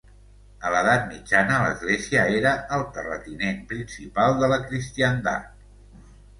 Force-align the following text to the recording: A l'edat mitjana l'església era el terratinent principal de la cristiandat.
A 0.69 0.69
l'edat 0.75 1.03
mitjana 1.11 1.57
l'església 1.65 2.25
era 2.39 2.55
el 2.79 2.87
terratinent 2.97 3.63
principal 3.75 4.37
de 4.43 4.53
la 4.57 4.61
cristiandat. 4.67 5.65